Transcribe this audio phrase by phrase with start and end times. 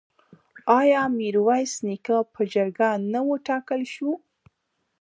[0.79, 4.11] آیا میرویس نیکه په جرګه نه وټاکل شو؟